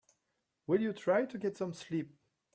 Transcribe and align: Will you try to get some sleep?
Will 0.65 0.81
you 0.81 0.93
try 0.93 1.25
to 1.27 1.37
get 1.37 1.57
some 1.57 1.73
sleep? 1.73 2.17